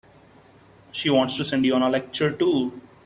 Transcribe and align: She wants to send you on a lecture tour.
She 0.91 1.11
wants 1.11 1.37
to 1.37 1.45
send 1.45 1.63
you 1.63 1.75
on 1.75 1.83
a 1.83 1.89
lecture 1.91 2.31
tour. 2.31 2.71